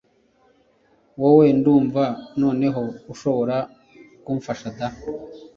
[1.21, 2.03] Wowe ndumva
[2.41, 3.55] noneho ushoba
[4.23, 4.87] kumfasha da